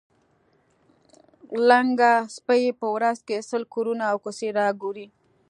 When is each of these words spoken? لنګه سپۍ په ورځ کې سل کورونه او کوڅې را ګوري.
لنګه 1.67 2.13
سپۍ 2.35 2.63
په 2.79 2.87
ورځ 2.95 3.17
کې 3.27 3.37
سل 3.49 3.63
کورونه 3.73 4.03
او 4.11 4.17
کوڅې 4.23 4.49
را 4.59 4.67
ګوري. 4.81 5.07